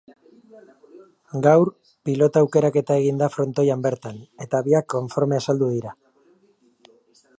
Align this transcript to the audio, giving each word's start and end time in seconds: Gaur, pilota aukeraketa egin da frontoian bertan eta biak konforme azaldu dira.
Gaur, 1.47 1.69
pilota 2.09 2.41
aukeraketa 2.45 2.97
egin 3.01 3.21
da 3.23 3.27
frontoian 3.35 3.85
bertan 3.87 4.19
eta 4.47 4.63
biak 4.69 4.89
konforme 4.95 5.39
azaldu 5.43 5.69
dira. 5.79 5.97